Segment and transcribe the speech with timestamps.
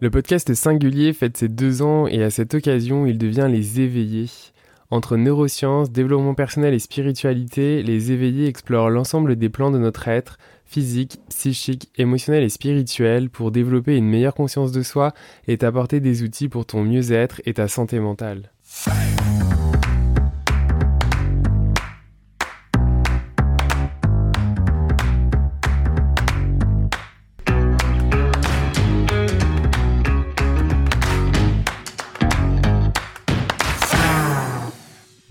[0.00, 4.30] Le podcast Singulier fête ses deux ans et à cette occasion, il devient Les Éveillés.
[4.92, 10.38] Entre neurosciences, développement personnel et spiritualité, les éveillés explorent l'ensemble des plans de notre être,
[10.64, 15.14] physique, psychique, émotionnel et spirituel, pour développer une meilleure conscience de soi
[15.48, 18.52] et t'apporter des outils pour ton mieux-être et ta santé mentale.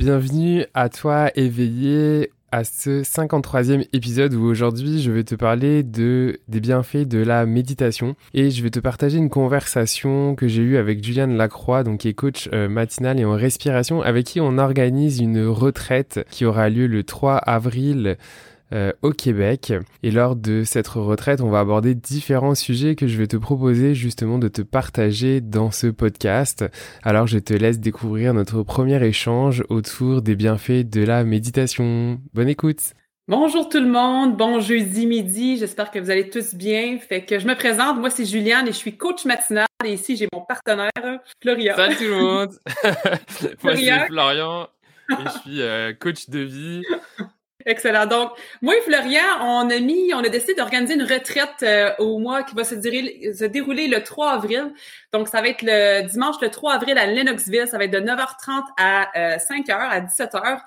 [0.08, 6.40] Bienvenue à toi éveillé à ce 53e épisode où aujourd'hui je vais te parler de
[6.48, 10.78] des bienfaits de la méditation et je vais te partager une conversation que j'ai eue
[10.78, 14.58] avec Juliane Lacroix donc qui est coach euh, matinal et en respiration avec qui on
[14.58, 18.16] organise une retraite qui aura lieu le 3 avril
[18.74, 19.74] euh, au Québec.
[20.04, 23.96] Et lors de cette retraite, on va aborder différents sujets que je vais te proposer
[23.96, 26.66] justement de te partager dans ce podcast.
[27.04, 32.20] Alors je te laisse découvrir notre premier échange autour des bienfaits de la méditation.
[32.34, 32.94] Bonne écoute
[33.30, 36.98] Bonjour tout le monde, bon jeudi midi, j'espère que vous allez tous bien.
[36.98, 40.16] Fait que je me présente, moi c'est Juliane et je suis coach matinal et ici
[40.16, 40.92] j'ai mon partenaire
[41.42, 41.76] Florian.
[41.76, 42.54] Salut tout le monde,
[43.64, 44.68] moi c'est Florian
[45.10, 46.84] et je suis euh, coach de vie
[47.68, 48.06] Excellent.
[48.06, 52.18] Donc, moi et Florian, on a mis, on a décidé d'organiser une retraite euh, au
[52.18, 54.72] mois qui va se, se, dérouler le 3 avril.
[55.12, 57.68] Donc, ça va être le dimanche le 3 avril à Lennoxville.
[57.68, 60.62] Ça va être de 9h30 à 5h, euh, à 17h.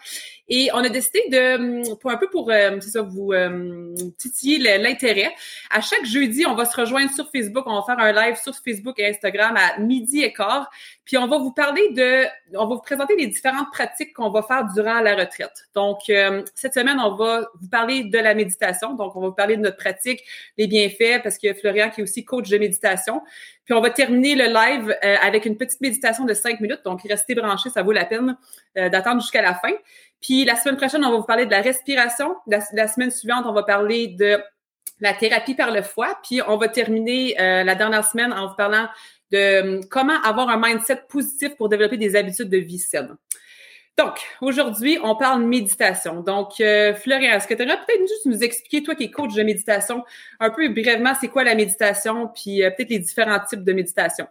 [0.53, 4.79] Et on a décidé de, pour un peu pour, euh, c'est ça, vous euh, titiller
[4.79, 5.33] l'intérêt.
[5.71, 7.63] À chaque jeudi, on va se rejoindre sur Facebook.
[7.67, 10.69] On va faire un live sur Facebook et Instagram à midi et quart.
[11.05, 14.43] Puis on va vous parler de, on va vous présenter les différentes pratiques qu'on va
[14.43, 15.69] faire durant la retraite.
[15.75, 18.95] Donc euh, cette semaine, on va vous parler de la méditation.
[18.95, 20.21] Donc on va vous parler de notre pratique,
[20.59, 23.23] les bienfaits, parce que Florian qui est aussi coach de méditation.
[23.65, 26.81] Puis on va terminer le live avec une petite méditation de cinq minutes.
[26.85, 28.37] Donc restez branchés, ça vaut la peine
[28.75, 29.71] d'attendre jusqu'à la fin.
[30.21, 32.37] Puis la semaine prochaine, on va vous parler de la respiration.
[32.47, 34.39] La, semaine suivante, on va parler de
[35.01, 36.19] la thérapie par le foie.
[36.23, 38.89] Puis on va terminer euh, la dernière semaine en vous parlant
[39.33, 43.17] de euh, comment avoir un mindset positif pour développer des habitudes de vie saines.
[43.97, 46.23] Donc, aujourd'hui, on parle méditation.
[46.23, 49.35] Donc, euh, Florian, est-ce que tu aurais peut-être juste nous expliquer, toi qui es coach
[49.35, 50.05] de méditation,
[50.39, 54.27] un peu brièvement, c'est quoi la méditation, puis peut-être les différents types de méditation?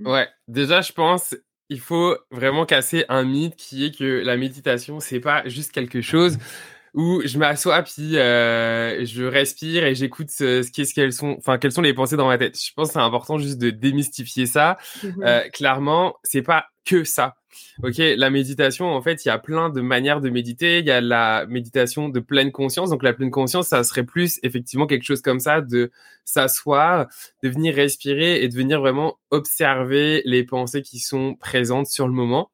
[0.00, 1.34] ouais, déjà, je pense,
[1.70, 6.02] il faut vraiment casser un mythe qui est que la méditation, c'est pas juste quelque
[6.02, 6.36] chose
[6.94, 11.58] où je m'assois puis euh, je respire et j'écoute ce, ce qu'est-ce qu'elles sont enfin
[11.58, 12.58] quelles sont les pensées dans ma tête.
[12.60, 14.78] Je pense que c'est important juste de démystifier ça.
[15.02, 17.36] Mmh euh, clairement, c'est pas que ça.
[17.82, 20.78] Ok, la méditation, en fait, il y a plein de manières de méditer.
[20.80, 22.90] Il y a la méditation de pleine conscience.
[22.90, 25.90] Donc, la pleine conscience, ça serait plus effectivement quelque chose comme ça, de
[26.24, 27.06] s'asseoir,
[27.42, 32.14] de venir respirer et de venir vraiment observer les pensées qui sont présentes sur le
[32.14, 32.50] moment.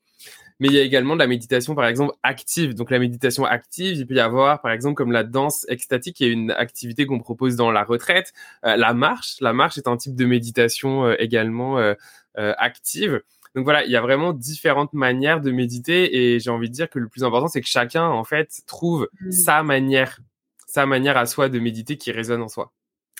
[0.58, 2.74] Mais il y a également de la méditation, par exemple, active.
[2.74, 6.24] Donc, la méditation active, il peut y avoir, par exemple, comme la danse extatique, qui
[6.24, 8.32] est une activité qu'on propose dans la retraite.
[8.64, 11.94] Euh, la marche, la marche est un type de méditation euh, également euh,
[12.36, 13.22] active.
[13.54, 16.90] Donc voilà, il y a vraiment différentes manières de méditer et j'ai envie de dire
[16.90, 19.30] que le plus important, c'est que chacun, en fait, trouve mmh.
[19.30, 20.18] sa manière,
[20.66, 22.72] sa manière à soi de méditer qui résonne en soi.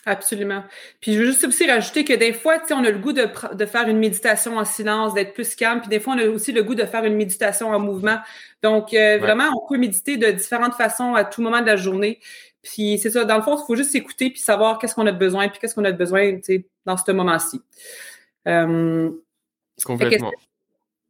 [0.08, 0.62] Absolument.
[1.00, 3.12] Puis je veux juste aussi rajouter que des fois, tu sais, on a le goût
[3.12, 6.26] de, de faire une méditation en silence, d'être plus calme, puis des fois, on a
[6.26, 8.18] aussi le goût de faire une méditation en mouvement.
[8.62, 12.20] Donc, euh, vraiment, on peut méditer de différentes façons à tout moment de la journée.
[12.62, 15.12] Puis c'est ça, dans le fond, il faut juste s'écouter puis savoir qu'est-ce qu'on a
[15.12, 17.60] besoin, puis qu'est-ce qu'on a besoin, tu sais, dans ce moment-ci.
[18.46, 19.10] Euh,
[19.84, 20.32] Complètement.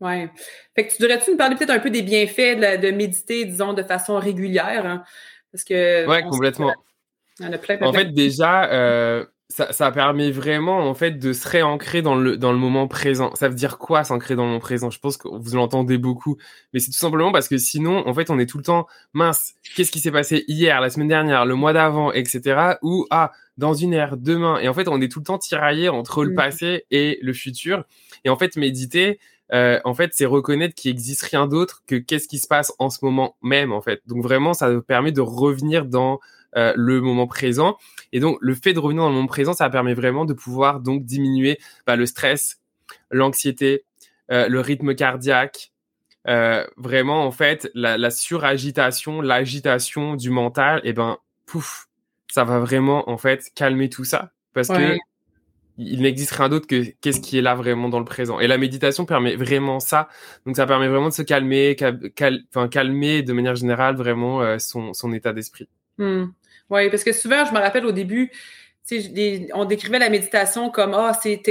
[0.01, 0.31] Ouais.
[0.75, 3.83] Fait que tu devrais-tu nous parler peut-être un peu des bienfaits de, méditer, disons, de
[3.83, 4.87] façon régulière?
[4.87, 5.05] Hein?
[5.53, 6.07] Parce que.
[6.07, 6.73] Ouais, complètement.
[7.41, 11.13] Il y en a plein, En fait, déjà, euh, ça, ça, permet vraiment, en fait,
[11.13, 13.35] de se réancrer dans le, dans le moment présent.
[13.35, 14.91] Ça veut dire quoi, s'ancrer dans le moment présent?
[14.91, 16.37] Je pense que vous l'entendez beaucoup.
[16.73, 19.55] Mais c'est tout simplement parce que sinon, en fait, on est tout le temps, mince,
[19.77, 22.77] qu'est-ce qui s'est passé hier, la semaine dernière, le mois d'avant, etc.
[22.83, 24.59] Ou, ah, dans une ère, demain.
[24.59, 26.37] Et en fait, on est tout le temps tiraillé entre le mmh.
[26.37, 27.85] passé et le futur.
[28.25, 29.21] Et en fait, méditer,
[29.53, 32.91] euh, en fait, c'est reconnaître qu'il existe rien d'autre que qu'est-ce qui se passe en
[32.91, 34.03] ce moment même, en fait.
[34.07, 36.19] Donc vraiment, ça permet de revenir dans
[36.57, 37.77] euh, le moment présent.
[38.13, 40.81] Et donc, le fait de revenir dans le moment présent, ça permet vraiment de pouvoir
[40.81, 42.61] donc diminuer bah, le stress,
[43.11, 43.85] l'anxiété,
[44.31, 45.73] euh, le rythme cardiaque.
[46.77, 51.87] vraiment, en fait, la, la suragitation, l'agitation du mental, et eh ben, pouf,
[52.29, 54.97] ça va vraiment en fait calmer tout ça parce que
[55.79, 58.41] il n'existe rien d'autre que qu'est-ce qui est là vraiment dans le présent.
[58.41, 60.09] Et la méditation permet vraiment ça.
[60.47, 61.77] Donc ça permet vraiment de se calmer,
[62.49, 65.69] enfin calmer de manière générale vraiment euh, son, son état d'esprit.
[65.99, 66.27] Hmm.
[66.71, 68.33] Oui, parce que souvent, je me rappelle au début,
[69.55, 71.43] on décrivait la méditation comme ah c'est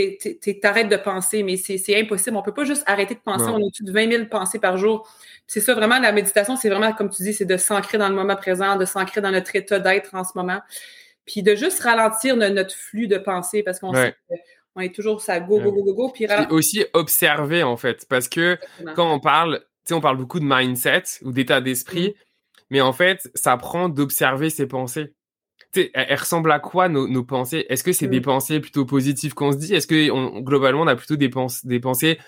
[0.61, 2.37] t'arrêtes de penser mais c'est impossible.
[2.37, 3.45] On peut pas juste arrêter de penser.
[3.49, 5.07] On a au-dessus de 20 000 pensées par jour.
[5.45, 8.15] C'est ça vraiment la méditation c'est vraiment comme tu dis c'est de s'ancrer dans le
[8.15, 10.59] moment présent de s'ancrer dans notre état d'être en ce moment
[11.25, 13.91] puis de juste ralentir notre flux de pensée parce qu'on
[14.77, 18.27] on est toujours ça go go go go go puis aussi observer en fait parce
[18.27, 18.57] que
[18.95, 22.09] quand on parle tu sais on parle beaucoup de mindset ou d'état d'esprit.
[22.09, 22.34] Mmh.
[22.75, 25.13] Mais en fait ça prend d'observer ses pensées
[25.93, 27.65] elles ressemblent à quoi nos, pensées?
[27.69, 28.23] Est-ce que c'est des mmh.
[28.23, 29.73] pensées plutôt positives qu'on se dit?
[29.73, 31.29] Est-ce que globalement on a plutôt des,
[31.63, 32.19] des pensées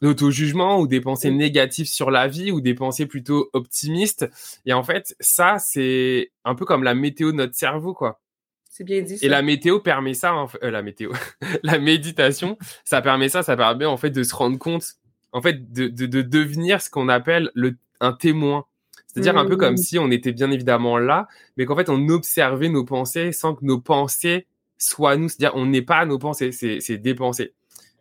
[0.00, 1.36] d'auto-jugement ou des pensées mmh.
[1.36, 4.28] négatives sur la vie ou des pensées plutôt optimistes?
[4.66, 8.20] Et en fait, ça c'est un peu comme la météo de notre cerveau, quoi.
[8.68, 9.18] C'est bien dit.
[9.18, 9.26] Ça.
[9.26, 11.12] Et la météo permet ça, en fait, euh, la météo,
[11.62, 14.94] la méditation, ça permet ça, ça permet en fait de se rendre compte,
[15.32, 18.64] en fait, de, de, de devenir ce qu'on appelle le, un témoin
[19.12, 19.78] c'est-à-dire un peu comme mmh.
[19.78, 23.64] si on était bien évidemment là, mais qu'en fait on observait nos pensées sans que
[23.64, 24.46] nos pensées
[24.78, 25.28] soient nous.
[25.28, 27.52] C'est-à-dire on n'est pas nos pensées, c'est des pensées.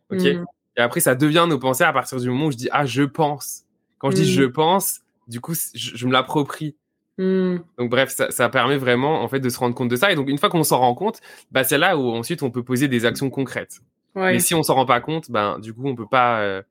[0.10, 0.22] Ok?
[0.22, 0.46] Mmh.
[0.78, 3.04] Et après ça devient nos pensées à partir du moment où je dis ah je
[3.04, 3.64] pense.
[3.98, 4.54] Quand je dis je mmh.
[4.54, 6.76] pense, du coup je, me l'approprie.
[7.18, 10.12] Donc bref, ça, ça, permet vraiment en fait de se rendre compte de ça.
[10.12, 11.20] Et donc une fois qu'on s'en rend compte,
[11.52, 13.82] bah c'est là où ensuite on peut poser des actions concrètes.
[14.16, 14.34] Ouais.
[14.34, 16.62] Mais si on s'en rend pas compte, ben du coup on peut pas euh,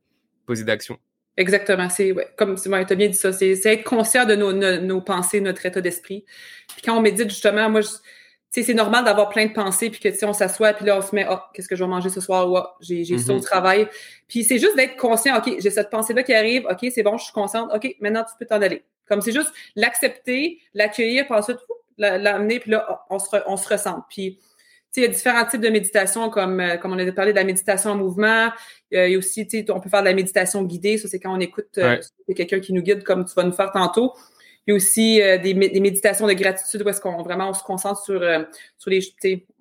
[0.47, 0.99] poser d'action.
[1.37, 1.89] Exactement.
[1.89, 5.41] C'est ouais, comme tu as bien dit ça, c'est être conscient de nos, nos, pensées,
[5.41, 6.25] notre état d'esprit.
[6.69, 7.81] Puis quand on médite, justement, moi,
[8.51, 11.27] c'est normal d'avoir plein de pensées, puis que on s'assoit, puis là, on se met,
[11.31, 12.51] oh, qu'est-ce que je vais manger ce soir?
[12.51, 13.45] Oh, j'ai j'ai ça au mm-hmm.
[13.45, 13.89] travail.
[14.29, 17.25] Puis c'est juste d'être conscient, OK, j'ai cette pensée-là qui arrive, OK, c'est bon, je
[17.25, 18.85] suis consciente, OK, maintenant tu peux t'en aller.
[19.09, 21.59] Comme c'est juste l'accepter, l'accueillir, puis ensuite
[21.97, 24.05] l'amener, puis là, on se, on se ressent.
[24.09, 24.41] Puis
[24.97, 27.45] il y a différents types de méditation, comme, euh, comme on a parlé de la
[27.45, 28.49] méditation en mouvement.
[28.93, 30.99] Euh, il y a aussi, on peut faire de la méditation guidée.
[30.99, 31.99] Ça, c'est quand on écoute euh,
[32.35, 34.15] quelqu'un qui nous guide, comme tu vas nous faire tantôt.
[34.67, 38.05] Il y a aussi des, méditations de gratitude où est-ce qu'on vraiment on se concentre
[38.05, 38.21] sur,
[38.77, 39.01] sur les,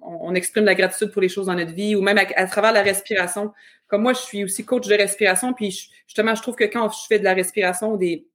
[0.01, 2.73] on, on, exprime la gratitude pour les choses dans notre vie ou même à, travers
[2.73, 3.53] la respiration.
[3.87, 7.07] Comme moi, je suis aussi coach de respiration, puis justement, je trouve que quand je
[7.07, 8.27] fais de la respiration ou des,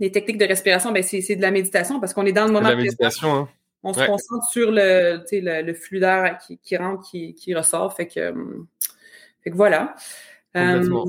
[0.00, 2.70] des techniques de respiration, ben c'est de la méditation parce qu'on est dans le moment.
[2.70, 3.48] De la méditation, hein
[3.86, 7.94] on se concentre sur le, le, le flux d'air qui, qui, rentre, qui, qui ressort.
[7.94, 8.34] Fait que,
[9.42, 9.94] fait que voilà.
[10.56, 11.04] Euh,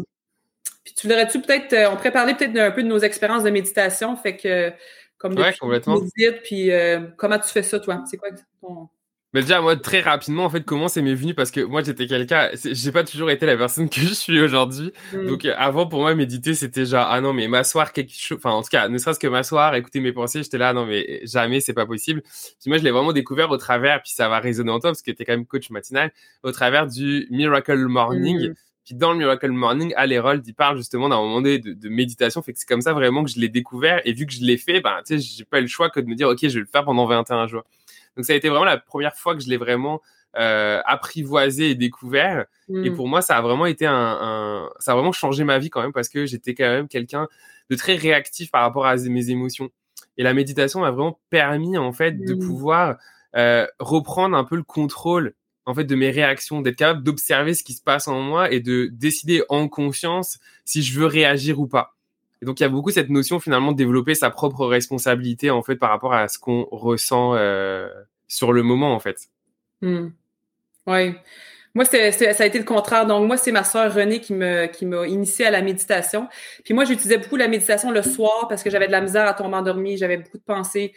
[0.83, 3.49] puis tu voudrais-tu peut-être, euh, on pourrait parler peut-être un peu de nos expériences de
[3.49, 4.15] méditation.
[4.15, 4.71] Fait que,
[5.17, 5.99] comme ouais, complètement.
[6.43, 8.03] puis euh, comment tu fais ça, toi?
[8.05, 8.29] C'est quoi
[8.61, 8.89] ton,
[9.37, 11.35] mais déjà, moi, très rapidement, en fait, comment c'est m'est venu?
[11.35, 14.91] Parce que moi, j'étais quelqu'un, j'ai pas toujours été la personne que je suis aujourd'hui.
[15.13, 15.27] Mm.
[15.27, 18.49] Donc, euh, avant, pour moi, méditer, c'était genre, ah non, mais m'asseoir quelque chose, enfin,
[18.49, 21.59] en tout cas, ne serait-ce que m'asseoir, écouter mes pensées, j'étais là, non, mais jamais,
[21.59, 22.23] c'est pas possible.
[22.23, 25.03] Puis moi, je l'ai vraiment découvert au travers, puis ça va résonner en toi, parce
[25.03, 26.11] que t'es quand même coach matinal,
[26.41, 28.49] au travers du Miracle Morning.
[28.49, 28.53] Mm.
[28.85, 31.89] Puis dans le Miracle Morning, Al Herold, il parle justement d'un moment donné de, de,
[31.89, 32.41] méditation.
[32.41, 34.01] Fait que c'est comme ça vraiment que je l'ai découvert.
[34.05, 35.99] Et vu que je l'ai fait, ben, tu sais, j'ai pas eu le choix que
[35.99, 37.65] de me dire, OK, je vais le faire pendant 21 jours.
[38.17, 40.01] Donc ça a été vraiment la première fois que je l'ai vraiment
[40.35, 42.45] euh, apprivoisé et découvert.
[42.69, 42.95] Et mm.
[42.95, 45.93] pour moi, ça a vraiment été un, ça a vraiment changé ma vie quand même
[45.93, 47.27] parce que j'étais quand même quelqu'un
[47.69, 49.69] de très réactif par rapport à mes émotions.
[50.17, 52.39] Et la méditation m'a vraiment permis en fait de mm.
[52.39, 52.97] pouvoir
[53.35, 55.33] euh, reprendre un peu le contrôle
[55.65, 58.61] en fait de mes réactions, d'être capable d'observer ce qui se passe en moi et
[58.61, 61.96] de décider en conscience si je veux réagir ou pas.
[62.41, 65.63] Et donc il y a beaucoup cette notion finalement de développer sa propre responsabilité en
[65.63, 67.89] fait par rapport à ce qu'on ressent euh,
[68.27, 69.27] sur le moment en fait.
[69.81, 70.09] Hmm.
[70.85, 71.15] Oui.
[71.77, 73.05] Moi, ça a été le contraire.
[73.05, 76.27] Donc, moi, c'est ma soeur Renée qui me qui m'a initiée à la méditation.
[76.65, 79.35] Puis moi, j'utilisais beaucoup la méditation le soir parce que j'avais de la misère à
[79.35, 80.93] tomber endormie, j'avais beaucoup de pensées.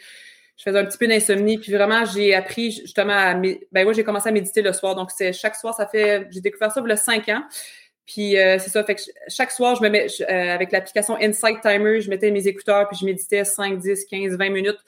[0.57, 1.59] Je faisais un petit peu d'insomnie.
[1.59, 3.35] Puis vraiment, j'ai appris justement à...
[3.35, 4.95] Ben moi, j'ai commencé à méditer le soir.
[4.95, 6.27] Donc, c'est chaque soir, ça fait...
[6.31, 7.43] J'ai découvert ça il y a cinq ans.
[8.05, 11.61] Puis euh, c'est ça, fait que chaque soir, je me mets euh, avec l'application Insight
[11.61, 14.79] Timer, je mettais mes écouteurs, puis je méditais 5, 10, 15, 20 minutes.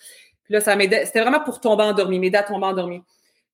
[0.43, 1.05] Puis là, ça m'aidait.
[1.05, 3.01] C'était vraiment pour tomber endormi, m'aider à tomber endormi.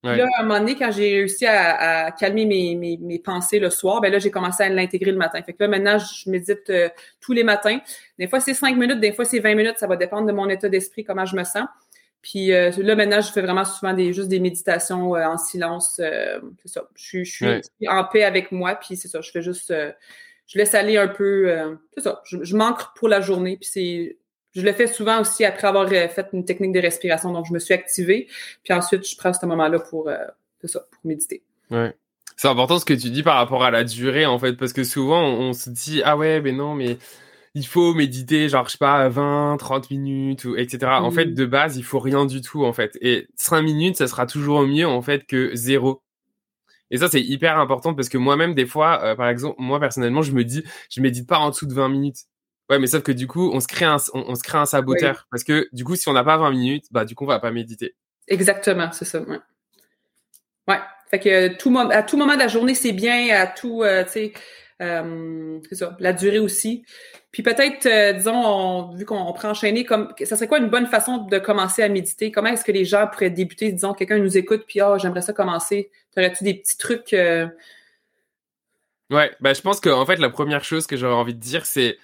[0.02, 3.58] Puis là, à un moment donné, quand j'ai réussi à, calmer mes, mes, mes, pensées
[3.58, 5.42] le soir, ben là, j'ai commencé à l'intégrer le matin.
[5.42, 6.88] Fait que là, maintenant, je médite euh,
[7.20, 7.78] tous les matins.
[8.18, 9.74] Des fois, c'est 5 minutes, des fois, c'est 20 minutes.
[9.76, 11.66] Ça va dépendre de mon état d'esprit, comment je me sens.
[12.22, 16.00] Puis euh, là, maintenant, je fais vraiment souvent des, juste des méditations euh, en silence.
[16.00, 16.88] Euh, c'est ça.
[16.94, 19.20] Je, suis en paix avec moi, puis c'est ça.
[19.20, 19.72] Je fais juste.
[20.46, 21.78] je laisse aller un peu.
[21.94, 22.20] c'est ça.
[22.24, 24.16] Je, je, manque pour la journée, puis c'est.
[24.52, 27.32] Je le fais souvent aussi après avoir fait une technique de respiration.
[27.32, 28.26] Donc, je me suis activée.
[28.64, 30.10] Puis ensuite, je prends ce moment-là pour,
[30.60, 31.44] c'est ça, pour méditer.
[31.70, 31.94] Ouais.
[32.36, 34.82] C'est important ce que tu dis par rapport à la durée, en fait, parce que
[34.82, 36.98] souvent, on, on se dit, ah ouais, mais non, mais
[37.54, 40.92] il faut méditer, genre, je sais pas, 20, 30 minutes, ou, etc.
[41.00, 41.34] En fait, mmh.
[41.34, 42.96] de base, il faut rien du tout, en fait.
[43.00, 46.02] Et 5 minutes, ça sera toujours mieux, en fait, que zéro.
[46.90, 50.22] Et ça, c'est hyper important parce que moi-même, des fois, euh, par exemple, moi, personnellement,
[50.22, 52.24] je me dis, je médite pas en dessous de 20 minutes.
[52.68, 55.26] Ouais, mais sauf que du coup, on se crée un, on, se crée un saboteur.
[55.30, 57.40] Parce que du coup, si on n'a pas 20 minutes, bah, du coup, on va
[57.40, 57.94] pas méditer.
[58.28, 59.20] Exactement, c'est ça.
[59.22, 59.38] Ouais.
[60.68, 60.80] Ouais.
[61.10, 64.10] Fait que tout à tout moment de la journée, c'est bien, à tout, euh, tu
[64.10, 64.32] sais,
[64.80, 66.84] euh, c'est ça, la durée aussi.
[67.32, 71.18] Puis peut-être, euh, disons, vu qu'on prend enchaîner, comme ça serait quoi une bonne façon
[71.18, 72.32] de commencer à méditer?
[72.32, 75.32] Comment est-ce que les gens pourraient débuter, disons, quelqu'un nous écoute, puis oh, j'aimerais ça
[75.32, 75.90] commencer.
[76.14, 77.14] T'aurais-tu des petits trucs?
[79.10, 81.66] Ouais, bah je pense que en fait la première chose que j'aurais envie de dire,
[81.66, 81.98] c'est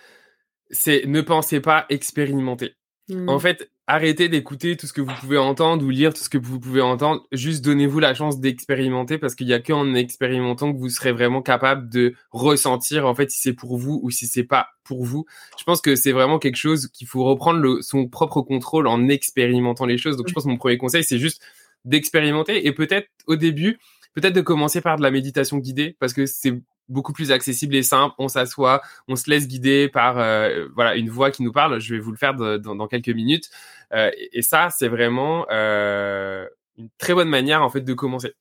[0.70, 2.74] c'est ne pensez pas expérimenter.
[3.08, 3.40] En hmm.
[3.40, 6.58] fait, arrêtez d'écouter tout ce que vous pouvez entendre ou lire tout ce que vous
[6.58, 7.24] pouvez entendre.
[7.30, 11.40] Juste donnez-vous la chance d'expérimenter parce qu'il y a qu'en expérimentant que vous serez vraiment
[11.40, 15.24] capable de ressentir en fait si c'est pour vous ou si c'est pas pour vous.
[15.56, 19.08] Je pense que c'est vraiment quelque chose qu'il faut reprendre le, son propre contrôle en
[19.08, 20.16] expérimentant les choses.
[20.16, 21.40] Donc je pense que mon premier conseil c'est juste
[21.84, 23.78] d'expérimenter et peut-être au début
[24.14, 26.54] peut-être de commencer par de la méditation guidée parce que c'est
[26.88, 28.14] beaucoup plus accessible et simple.
[28.18, 31.80] On s'assoit, on se laisse guider par euh, voilà une voix qui nous parle.
[31.80, 33.50] Je vais vous le faire dans, quelques minutes.
[33.92, 38.32] Euh, et, ça, c'est vraiment euh, une très bonne manière en fait de commencer.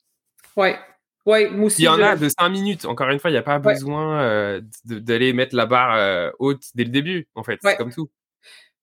[0.55, 0.77] Ouais.
[1.25, 1.81] Ouais, moi aussi.
[1.81, 2.85] Il y en a de cinq minutes.
[2.85, 6.91] Encore une fois, il n'y a pas besoin d'aller mettre la barre haute dès le
[6.91, 7.27] début.
[7.33, 8.09] En fait, c'est comme tout.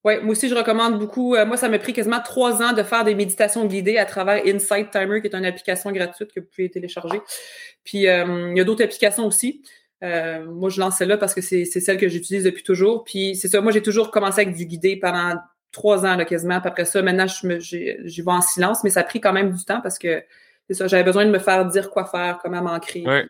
[0.04, 1.36] Oui, moi aussi, je recommande beaucoup.
[1.46, 4.90] moi, ça m'a pris quasiment trois ans de faire des méditations guidées à travers Insight
[4.90, 7.20] Timer, qui est une application gratuite que vous pouvez télécharger.
[7.84, 9.62] Puis euh, il y a d'autres applications aussi.
[10.02, 13.04] Euh, moi, je lance celle-là parce que c'est celle que j'utilise depuis toujours.
[13.04, 15.36] Puis c'est ça, moi, j'ai toujours commencé avec du guidé pendant
[15.70, 16.60] trois ans là, quasiment.
[16.62, 19.80] Après ça, maintenant, j'y vais en silence, mais ça a pris quand même du temps
[19.80, 20.22] parce que
[20.68, 23.04] c'est ça, j'avais besoin de me faire dire quoi faire, comment m'ancrer.
[23.06, 23.26] Ouais.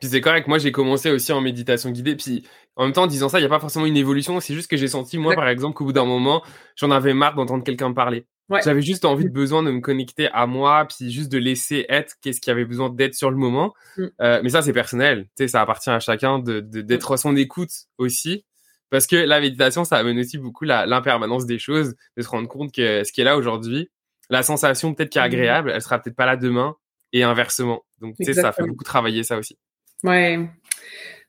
[0.00, 3.06] Puis c'est correct, moi j'ai commencé aussi en méditation guidée, puis en même temps en
[3.06, 5.34] disant ça, il n'y a pas forcément une évolution, c'est juste que j'ai senti, moi
[5.34, 6.42] par exemple, qu'au bout d'un moment,
[6.76, 8.26] j'en avais marre d'entendre quelqu'un parler.
[8.64, 12.14] J'avais juste envie de besoin de me connecter à moi, puis juste de laisser être
[12.20, 13.74] qu'est-ce qui avait besoin d'être sur le moment.
[13.96, 14.04] Mm.
[14.20, 15.24] Euh, mais ça, c'est personnel.
[15.36, 18.44] Tu sais, ça appartient à chacun de, d'être à son écoute aussi.
[18.90, 22.74] Parce que la méditation, ça amène aussi beaucoup l'impermanence des choses, de se rendre compte
[22.74, 23.88] que ce qui est là aujourd'hui,
[24.30, 25.24] la sensation peut-être qui est mm.
[25.24, 26.74] agréable, elle sera peut-être pas là demain
[27.12, 27.84] et inversement.
[28.00, 29.56] Donc, tu sais, ça fait beaucoup travailler ça aussi.
[30.04, 30.48] Ouais.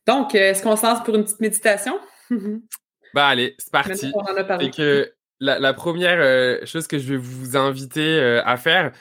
[0.08, 2.00] Donc, euh, est-ce qu'on se lance pour une petite méditation?
[3.14, 4.12] bah, allez, c'est parti.
[4.16, 4.72] On en a parlé.
[4.72, 8.92] que la, première euh, chose que je vais vous inviter euh, à faire,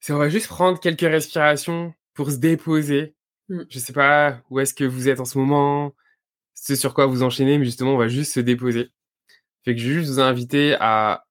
[0.00, 3.14] c'est on va juste prendre quelques respirations pour se déposer.
[3.48, 3.66] Je mmh.
[3.68, 5.94] Je sais pas où est-ce que vous êtes en ce moment,
[6.54, 8.90] ce sur quoi vous enchaînez, mais justement, on va juste se déposer.
[9.64, 11.24] Fait que je vais juste vous inviter à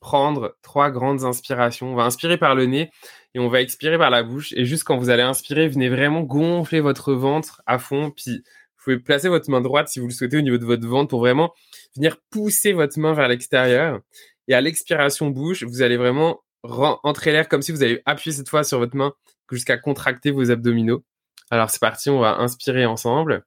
[0.00, 1.92] prendre trois grandes inspirations.
[1.92, 2.90] On va inspirer par le nez
[3.34, 4.52] et on va expirer par la bouche.
[4.52, 8.10] Et juste quand vous allez inspirer, venez vraiment gonfler votre ventre à fond.
[8.10, 8.42] Puis
[8.78, 11.08] vous pouvez placer votre main droite si vous le souhaitez au niveau de votre ventre
[11.08, 11.52] pour vraiment
[11.94, 14.00] venir pousser votre main vers l'extérieur.
[14.48, 18.48] Et à l'expiration bouche, vous allez vraiment entrer l'air comme si vous avez appuyé cette
[18.48, 19.12] fois sur votre main
[19.50, 21.04] jusqu'à contracter vos abdominaux.
[21.50, 23.44] Alors c'est parti, on va inspirer ensemble.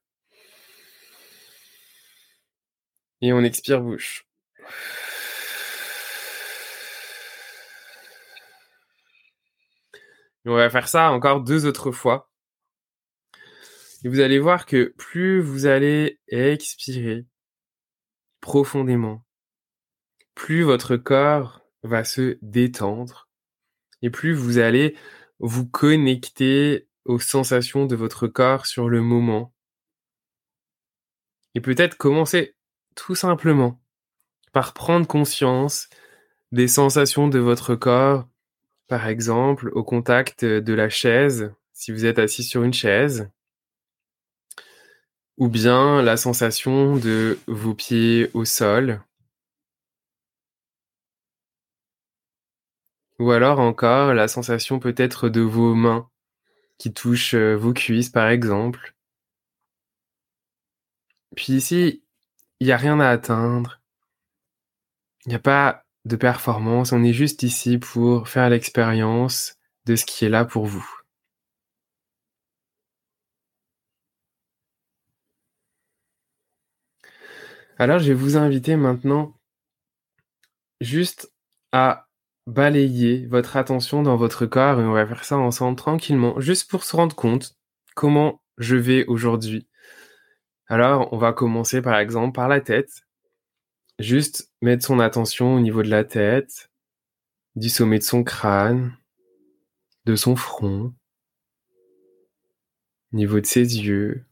[3.21, 4.25] Et on expire bouche.
[10.45, 12.31] On va faire ça encore deux autres fois.
[14.03, 17.25] Et vous allez voir que plus vous allez expirer,
[18.39, 19.23] profondément,
[20.33, 23.29] plus votre corps va se détendre
[24.01, 24.97] et plus vous allez
[25.39, 29.53] vous connecter aux sensations de votre corps sur le moment.
[31.53, 32.55] Et peut-être commencer
[32.95, 33.81] tout simplement
[34.51, 35.89] par prendre conscience
[36.51, 38.27] des sensations de votre corps,
[38.91, 43.29] par exemple au contact de la chaise, si vous êtes assis sur une chaise,
[45.37, 49.01] ou bien la sensation de vos pieds au sol,
[53.17, 56.09] ou alors encore la sensation peut-être de vos mains
[56.77, 58.93] qui touchent euh, vos cuisses par exemple.
[61.37, 62.03] Puis ici,
[62.59, 63.79] il n'y a rien à atteindre,
[65.25, 69.55] il n'y a pas de performance, on est juste ici pour faire l'expérience
[69.85, 70.87] de ce qui est là pour vous.
[77.77, 79.33] Alors, je vais vous inviter maintenant
[80.81, 81.31] juste
[81.71, 82.07] à
[82.47, 86.83] balayer votre attention dans votre corps et on va faire ça ensemble tranquillement, juste pour
[86.83, 87.55] se rendre compte
[87.95, 89.67] comment je vais aujourd'hui.
[90.67, 93.01] Alors, on va commencer par exemple par la tête.
[93.99, 96.71] Juste mettre son attention au niveau de la tête,
[97.55, 98.97] du sommet de son crâne,
[100.05, 100.93] de son front,
[103.11, 104.25] au niveau de ses yeux,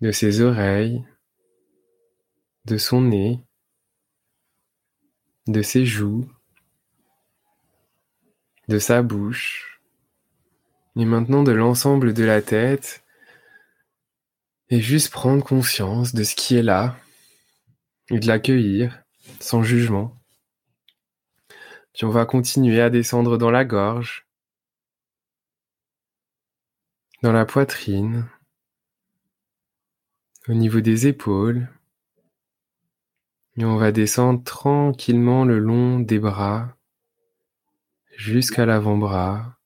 [0.00, 1.04] de ses oreilles,
[2.64, 3.44] de son nez,
[5.46, 6.30] de ses joues,
[8.68, 9.80] de sa bouche,
[10.96, 13.04] et maintenant de l'ensemble de la tête,
[14.68, 16.96] et juste prendre conscience de ce qui est là,
[18.10, 19.02] et de l'accueillir
[19.38, 20.16] sans jugement.
[21.94, 24.26] Puis on va continuer à descendre dans la gorge,
[27.22, 28.28] dans la poitrine,
[30.48, 31.68] au niveau des épaules.
[33.56, 36.76] Et on va descendre tranquillement le long des bras
[38.16, 39.58] jusqu'à l'avant-bras,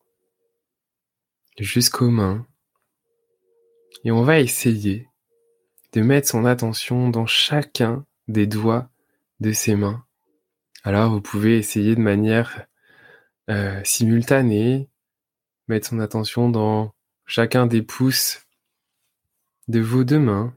[1.58, 2.46] jusqu'aux mains.
[4.04, 5.08] Et on va essayer
[5.92, 8.90] de mettre son attention dans chacun des doigts
[9.40, 10.04] de ses mains.
[10.82, 12.66] Alors vous pouvez essayer de manière
[13.50, 14.88] euh, simultanée,
[15.68, 16.94] mettre son attention dans
[17.26, 18.46] chacun des pouces
[19.68, 20.54] de vos deux mains,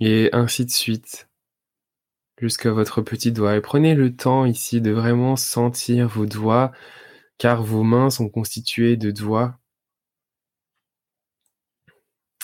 [0.00, 1.28] et ainsi de suite,
[2.38, 3.56] jusqu'à votre petit doigt.
[3.56, 6.72] Et prenez le temps ici de vraiment sentir vos doigts,
[7.38, 9.58] car vos mains sont constituées de doigts.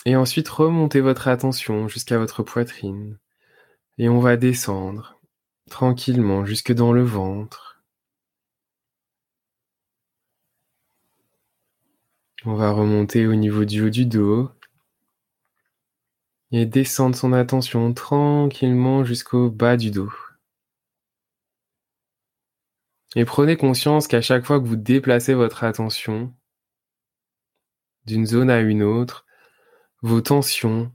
[0.05, 3.17] Et ensuite, remontez votre attention jusqu'à votre poitrine.
[3.97, 5.19] Et on va descendre
[5.69, 7.83] tranquillement jusque dans le ventre.
[12.45, 14.51] On va remonter au niveau du haut du dos
[16.51, 20.13] et descendre son attention tranquillement jusqu'au bas du dos.
[23.15, 26.33] Et prenez conscience qu'à chaque fois que vous déplacez votre attention
[28.05, 29.25] d'une zone à une autre,
[30.01, 30.93] vos tensions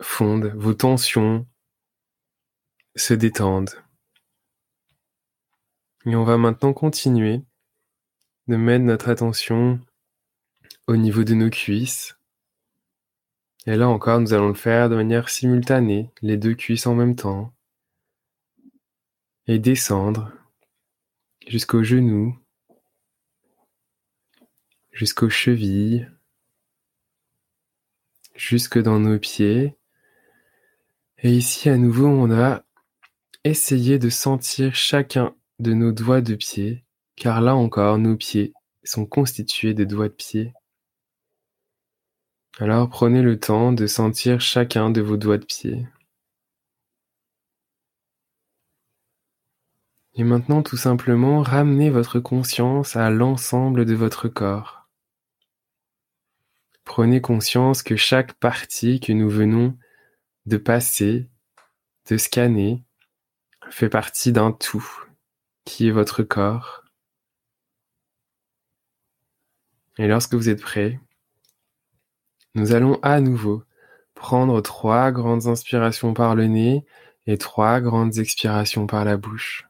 [0.00, 1.46] fondent, vos tensions
[2.96, 3.74] se détendent.
[6.06, 7.42] Et on va maintenant continuer
[8.46, 9.80] de mettre notre attention
[10.86, 12.18] au niveau de nos cuisses.
[13.66, 17.14] Et là encore, nous allons le faire de manière simultanée, les deux cuisses en même
[17.14, 17.52] temps.
[19.46, 20.32] Et descendre
[21.46, 22.38] jusqu'aux genoux,
[24.92, 26.08] jusqu'aux chevilles,
[28.34, 29.76] jusque dans nos pieds.
[31.18, 32.64] Et ici, à nouveau, on a
[33.44, 36.84] essayé de sentir chacun de nos doigts de pied,
[37.16, 38.52] car là encore, nos pieds
[38.84, 40.52] sont constitués de doigts de pied.
[42.58, 45.86] Alors prenez le temps de sentir chacun de vos doigts de pied.
[50.14, 54.88] Et maintenant, tout simplement, ramenez votre conscience à l'ensemble de votre corps.
[56.84, 59.78] Prenez conscience que chaque partie que nous venons
[60.46, 61.30] de passer,
[62.10, 62.82] de scanner,
[63.70, 64.86] fait partie d'un tout
[65.64, 66.84] qui est votre corps.
[69.98, 71.00] Et lorsque vous êtes prêt,
[72.54, 73.64] nous allons à nouveau
[74.14, 76.84] prendre trois grandes inspirations par le nez
[77.26, 79.67] et trois grandes expirations par la bouche.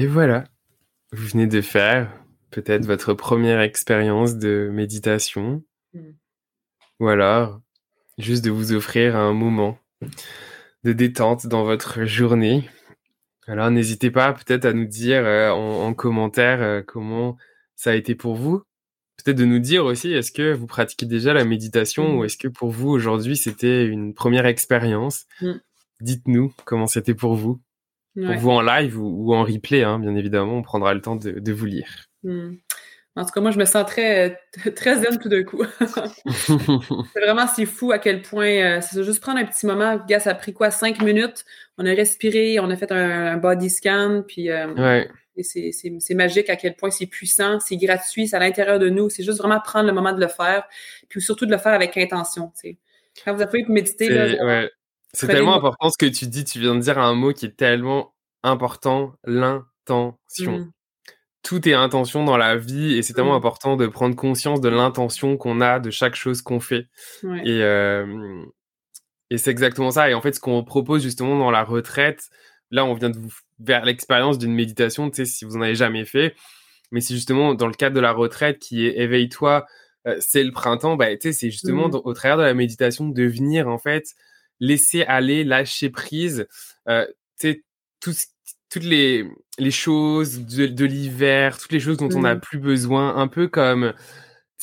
[0.00, 0.44] Et voilà,
[1.12, 2.10] vous venez de faire
[2.50, 5.62] peut-être votre première expérience de méditation.
[5.92, 6.00] Mmh.
[7.00, 7.60] Ou alors,
[8.16, 9.78] juste de vous offrir un moment
[10.84, 12.66] de détente dans votre journée.
[13.46, 17.36] Alors, n'hésitez pas peut-être à nous dire euh, en, commentaire euh, comment
[17.76, 18.62] ça a été pour vous.
[19.22, 22.24] Peut-être de nous dire aussi, est-ce que vous pratiquez déjà la méditation ou mmh.
[22.24, 25.26] est-ce que pour vous aujourd'hui c'était une première expérience?
[25.42, 25.52] Mmh.
[26.00, 27.60] Dites-nous comment c'était pour vous
[28.14, 31.52] pour vous en live ou, en replay, hein, bien évidemment, on prendra le temps de,
[31.52, 32.06] vous lire.
[32.22, 32.54] Hmm.
[33.16, 34.38] En tout cas, moi, je me sens très,
[34.76, 35.64] très zen tout d'un coup.
[36.30, 38.78] c'est vraiment si fou à quel point.
[38.78, 40.00] Euh, c'est juste prendre un petit moment.
[40.08, 40.70] Gars, ça a pris quoi?
[40.70, 41.44] Cinq minutes?
[41.76, 45.04] On a respiré, on a fait un, body scan, puis euh,
[45.42, 49.10] c'est magique à quel point c'est puissant, c'est gratuit, c'est à l'intérieur de nous.
[49.10, 50.64] C'est juste vraiment prendre le moment de le faire,
[51.08, 52.52] puis surtout de le faire avec intention.
[53.24, 54.68] Quand vous avez méditer, là,
[55.12, 56.44] c'est tellement important ce que tu dis.
[56.44, 60.58] Tu viens de dire un mot qui est tellement important, l'intention.
[60.58, 60.72] Mmh.
[61.42, 63.36] Tout est intention dans la vie et c'est tellement mmh.
[63.36, 66.88] important de prendre conscience de l'intention qu'on a de chaque chose qu'on fait.
[67.44, 67.60] Et,
[69.30, 70.10] et c'est exactement ça.
[70.10, 72.28] Et en fait, ce qu'on propose justement dans la retraite,
[72.70, 75.74] là, on vient de vous vers l'expérience d'une méditation, tu sais, si vous en avez
[75.74, 76.34] jamais fait.
[76.92, 79.66] Mais c'est justement dans le cadre de la retraite qui est éveille-toi,
[80.06, 82.00] euh, c'est le printemps, bah, tu sais, c'est justement mmh.
[82.04, 84.14] au travers de la méditation de venir, en fait,
[84.60, 86.46] laisser aller, lâcher prise,
[86.88, 87.06] euh,
[88.00, 88.14] tout,
[88.70, 92.40] toutes les, les choses de, l'hiver, toutes les choses dont on n'a mmh.
[92.40, 93.92] plus besoin, un peu comme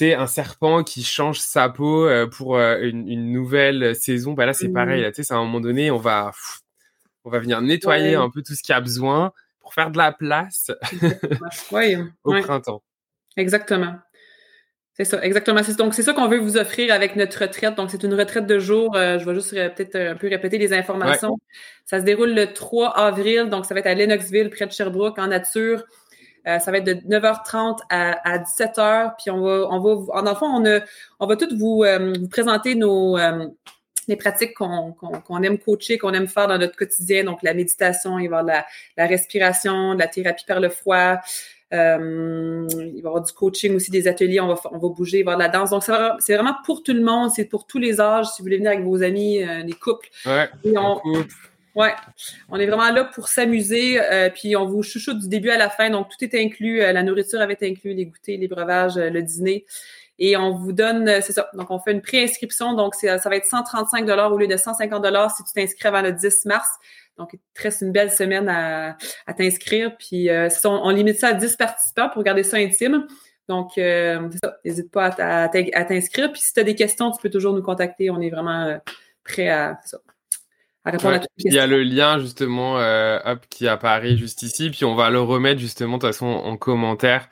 [0.02, 4.34] un serpent qui change sa peau euh, pour euh, une, nouvelle saison.
[4.34, 5.02] Bah là, c'est pareil.
[5.02, 5.04] Mmh.
[5.04, 6.32] Là, à un moment donné, on va,
[7.24, 10.12] on va venir nettoyer un peu tout ce qui a besoin pour faire de la
[10.12, 10.72] place
[12.24, 12.84] au printemps.
[13.36, 14.00] Exactement.
[14.98, 15.62] C'est ça, exactement.
[15.78, 17.76] Donc, c'est ça qu'on veut vous offrir avec notre retraite.
[17.76, 18.96] Donc, c'est une retraite de jour.
[18.96, 21.38] Euh, je vais juste peut-être un peu répéter les informations.
[21.86, 23.50] Ça se déroule le 3 avril.
[23.50, 25.84] Donc, ça va être à Lennoxville, près de Sherbrooke, en nature.
[26.48, 29.14] Euh, ça va être de 9h30 à, 17h.
[29.20, 30.80] Puis, on va, on va, en enfant, on, a,
[31.20, 33.20] on va toutes vous, euh, vous présenter nos,
[34.08, 37.24] les pratiques qu'on aime coacher, qu'on aime faire dans notre quotidien.
[37.24, 38.66] Donc, la méditation, il va y avoir la,
[38.98, 41.20] la respiration, la thérapie par le froid,
[41.74, 45.20] euh, il va y avoir du coaching aussi, des ateliers, on va, on va bouger,
[45.20, 45.72] il va y avoir de la danse.
[45.72, 45.84] Donc,
[46.20, 48.28] c'est vraiment pour tout le monde, c'est pour tous les âges.
[48.28, 50.10] Si vous voulez venir avec vos amis, euh, les couples.
[50.26, 51.02] Ouais, on,
[51.76, 51.94] Ouais,
[52.50, 55.70] on est vraiment là pour s'amuser, euh, puis on vous chouchoute du début à la
[55.70, 59.64] fin, donc tout est inclus, la nourriture avait inclus, les goûters, les breuvages, le dîner,
[60.18, 63.46] et on vous donne, c'est ça, donc on fait une préinscription, donc ça va être
[63.46, 66.68] 135 dollars au lieu de 150 dollars si tu t'inscris avant le 10 mars.
[67.18, 68.96] Donc, il te reste une belle semaine à,
[69.36, 69.98] t'inscrire.
[69.98, 73.08] Puis, euh, on, limite ça à 10 participants pour garder ça intime.
[73.48, 74.58] Donc, euh, c'est ça.
[74.64, 76.32] N'hésite pas à, t'inscrire.
[76.32, 78.12] Puis, si tu as des questions, tu peux toujours nous contacter.
[78.12, 78.78] On est vraiment euh,
[79.24, 79.80] prêt à,
[80.86, 81.50] répondre à toutes les questions.
[81.52, 82.76] Il y a le lien, justement,
[83.26, 84.70] hop, qui apparaît juste ici.
[84.70, 87.30] Puis, on va le remettre, justement, de toute façon, en commentaire